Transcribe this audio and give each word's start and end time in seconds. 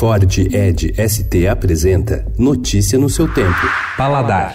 Ford 0.00 0.38
Ed 0.38 0.94
ST 0.96 1.46
apresenta 1.46 2.24
Notícia 2.38 2.98
no 2.98 3.10
seu 3.10 3.30
tempo. 3.34 3.60
Paladar. 3.98 4.54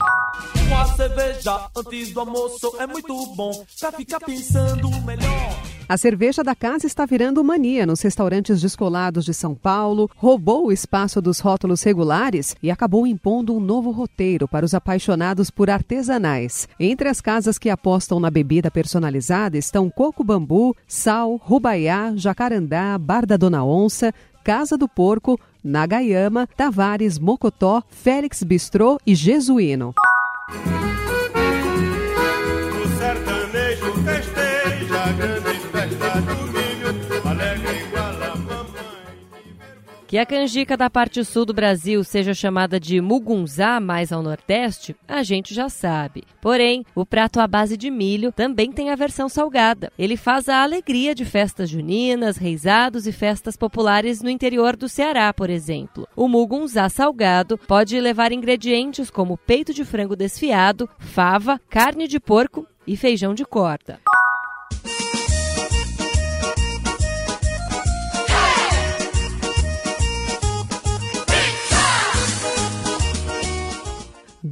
Uma 0.65 0.87
cerveja 0.87 1.69
antes 1.77 2.11
do 2.11 2.19
almoço 2.19 2.75
é 2.79 2.87
muito 2.87 3.13
bom 3.36 3.63
pra 3.79 3.92
ficar 3.92 4.20
pensando 4.21 4.89
melhor. 5.04 5.62
A 5.88 5.97
cerveja 5.97 6.44
da 6.44 6.55
casa 6.55 6.88
está 6.88 7.05
virando 7.05 7.44
mania 7.44 7.86
nos 7.86 8.02
restaurantes 8.02 8.60
descolados 8.60 9.23
de 9.23 9.36
São 9.36 9.54
Paulo, 9.54 10.10
roubou 10.18 10.66
o 10.66 10.71
espaço 10.71 11.21
dos 11.21 11.39
rótulos 11.39 11.84
regulares 11.84 12.55
e 12.64 12.71
acabou 12.71 13.05
impondo 13.05 13.55
um 13.55 13.59
novo 13.59 13.91
roteiro 13.91 14.48
para 14.48 14.66
os 14.66 14.73
apaixonados 14.73 15.52
por 15.52 15.70
artesanais. 15.70 16.68
Entre 16.80 17.07
as 17.07 17.21
casas 17.21 17.59
que 17.59 17.70
apostam 17.70 18.20
na 18.20 18.32
bebida 18.32 18.71
personalizada 18.71 19.59
estão 19.59 19.91
Coco 19.91 20.23
Bambu, 20.23 20.75
Sal, 20.88 21.39
Rubaiá, 21.39 22.14
Jacarandá, 22.16 22.98
Bar 22.98 23.27
da 23.27 23.38
Dona 23.38 23.64
Onça, 23.64 24.12
Casa 24.46 24.77
do 24.77 24.88
Porco, 24.88 25.39
Nagayama, 25.64 26.48
Tavares, 26.55 27.18
Mocotó, 27.18 27.82
Félix 27.89 28.43
Bistrô 28.43 29.00
e 29.04 29.15
Jesuíno. 29.15 29.92
Que 40.16 40.19
a 40.19 40.25
canjica 40.25 40.78
da 40.78 40.89
parte 40.89 41.25
sul 41.25 41.45
do 41.45 41.53
Brasil 41.53 42.02
seja 42.02 42.33
chamada 42.33 42.80
de 42.80 43.02
mugunzá 43.02 43.81
mais 43.81 44.14
ao 44.14 44.23
nordeste, 44.23 44.95
a 45.05 45.22
gente 45.23 45.53
já 45.53 45.67
sabe. 45.67 46.23
Porém, 46.39 46.86
o 46.95 47.05
prato 47.05 47.41
à 47.41 47.45
base 47.45 47.75
de 47.75 47.91
milho 47.91 48.31
também 48.31 48.72
tem 48.72 48.91
a 48.91 48.95
versão 48.95 49.28
salgada. 49.28 49.91
Ele 50.00 50.16
faz 50.16 50.47
a 50.47 50.64
alegria 50.64 51.14
de 51.14 51.25
festas 51.25 51.69
juninas, 51.69 52.38
reisados 52.38 53.05
e 53.05 53.11
festas 53.11 53.58
populares 53.58 54.22
no 54.22 54.30
interior 54.30 54.78
do 54.78 54.88
Ceará, 54.88 55.33
por 55.33 55.50
exemplo. 55.50 56.08
O 56.16 56.30
mugunzá 56.30 56.88
salgado 56.88 57.58
pode 57.58 58.00
levar 58.00 58.31
ingredientes 58.31 59.09
como 59.09 59.38
peito 59.38 59.73
de 59.73 59.83
frango 59.83 60.16
desfiado, 60.16 60.89
fava, 60.97 61.59
carne 61.69 62.08
de 62.08 62.21
porco 62.21 62.66
e 62.88 62.95
feijão 62.95 63.33
de 63.33 63.43
corda. 63.43 63.99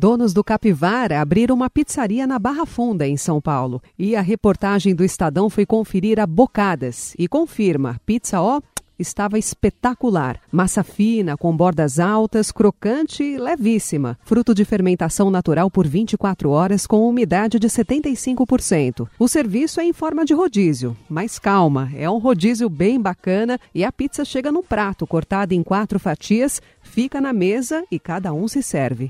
Donos 0.03 0.33
do 0.33 0.43
Capivara 0.43 1.21
abriram 1.21 1.55
uma 1.55 1.69
pizzaria 1.69 2.27
na 2.27 2.37
Barra 2.37 2.65
Funda, 2.65 3.07
em 3.07 3.15
São 3.15 3.39
Paulo. 3.39 3.81
E 3.97 4.17
a 4.17 4.21
reportagem 4.21 4.93
do 4.93 5.01
Estadão 5.01 5.49
foi 5.49 5.65
conferir 5.65 6.19
a 6.19 6.27
bocadas 6.27 7.15
e 7.17 7.25
confirma: 7.25 7.95
pizza, 8.05 8.41
ó, 8.41 8.59
estava 8.99 9.39
espetacular. 9.39 10.41
Massa 10.51 10.83
fina, 10.83 11.37
com 11.37 11.55
bordas 11.55 12.01
altas, 12.01 12.51
crocante 12.51 13.23
e 13.23 13.37
levíssima. 13.37 14.19
Fruto 14.25 14.53
de 14.53 14.65
fermentação 14.65 15.31
natural 15.31 15.71
por 15.71 15.87
24 15.87 16.49
horas 16.49 16.85
com 16.85 17.07
umidade 17.07 17.57
de 17.57 17.69
75%. 17.69 19.07
O 19.17 19.29
serviço 19.29 19.79
é 19.79 19.85
em 19.85 19.93
forma 19.93 20.25
de 20.25 20.33
rodízio, 20.33 20.97
mas 21.07 21.39
calma, 21.39 21.89
é 21.95 22.09
um 22.09 22.17
rodízio 22.17 22.67
bem 22.67 22.99
bacana 22.99 23.57
e 23.73 23.85
a 23.85 23.91
pizza 23.91 24.25
chega 24.25 24.51
no 24.51 24.61
prato, 24.61 25.07
cortada 25.07 25.55
em 25.55 25.63
quatro 25.63 25.97
fatias, 25.97 26.61
fica 26.81 27.21
na 27.21 27.31
mesa 27.31 27.85
e 27.89 27.97
cada 27.97 28.33
um 28.33 28.49
se 28.49 28.61
serve. 28.61 29.09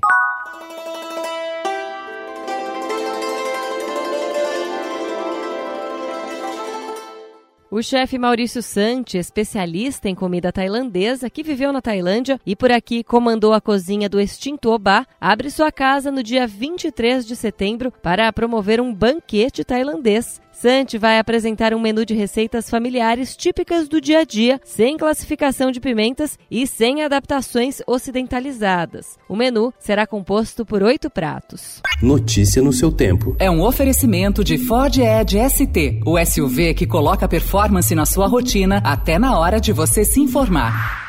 O 7.76 7.82
chefe 7.82 8.20
Maurício 8.20 8.62
Santi, 8.62 9.18
especialista 9.18 10.08
em 10.08 10.14
comida 10.14 10.52
tailandesa, 10.52 11.28
que 11.28 11.42
viveu 11.42 11.74
na 11.74 11.82
Tailândia 11.82 12.40
e 12.46 12.56
por 12.56 12.72
aqui 12.72 13.04
comandou 13.04 13.52
a 13.52 13.60
cozinha 13.60 14.08
do 14.08 14.22
extinto 14.22 14.70
Oba, 14.70 15.08
abre 15.20 15.50
sua 15.50 15.72
casa 15.72 16.12
no 16.12 16.22
dia 16.22 16.46
23 16.46 17.26
de 17.26 17.36
setembro 17.36 17.92
para 17.92 18.32
promover 18.32 18.80
um 18.80 18.94
banquete 18.94 19.64
tailandês. 19.64 20.40
Santi 20.54 20.98
vai 20.98 21.20
apresentar 21.20 21.74
um 21.74 21.80
menu 21.80 22.06
de 22.06 22.14
receitas 22.14 22.70
familiares 22.70 23.36
típicas 23.36 23.90
do 23.90 24.00
dia 24.00 24.20
a 24.20 24.24
dia, 24.24 24.62
sem 24.64 24.96
classificação 24.98 25.72
de 25.72 25.80
pimentas 25.80 26.38
e 26.50 26.66
sem 26.66 27.04
adaptações 27.04 27.82
ocidentalizadas. 27.86 29.18
O 29.28 29.36
menu 29.36 29.74
será 29.80 30.08
composto 30.08 30.66
por 30.66 30.82
oito 30.84 31.10
pratos. 31.10 31.82
Notícia 32.02 32.62
no 32.62 32.72
seu 32.72 32.92
tempo. 32.92 33.36
É 33.40 33.50
um 33.50 33.62
oferecimento 33.62 34.44
de 34.44 34.58
Ford 34.58 34.96
Edge 34.98 35.38
ST, 35.50 36.02
o 36.06 36.24
SUV 36.24 36.74
que 36.74 36.88
coloca 36.88 37.28
performance 37.28 37.94
na 37.96 38.06
sua 38.06 38.28
rotina 38.28 38.82
até 38.86 39.18
na 39.20 39.38
hora 39.38 39.60
de 39.60 39.74
você 39.74 40.06
se 40.06 40.22
informar. 40.22 41.03